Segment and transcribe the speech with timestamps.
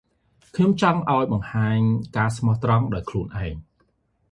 [0.55, 1.79] ខ្ញុំចង់អោយបង្ហាញ
[2.17, 3.53] ការស្មោះត្រង់ដោយខ្លួនឯង។